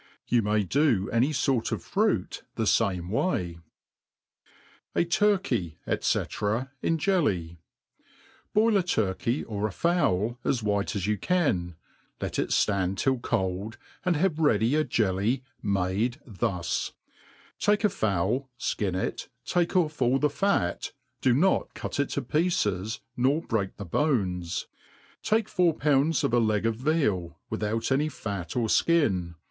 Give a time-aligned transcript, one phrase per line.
[0.25, 3.59] You may do any fort of fruit the fame way.
[4.95, 7.59] J Turhy^ i^c, in Jelly.
[8.51, 11.75] BOIL a turkey, or a fowl, as white 9S you can,
[12.19, 16.93] let it ftand till cold, and have ready a jelly made lhu&:
[17.59, 22.23] take a fowl, fkin it, take off all the fat, do not cut it to
[22.23, 24.65] pieces, nor break the bones;
[25.21, 29.35] take four pounds of a teg of vcal, without any fat or ikin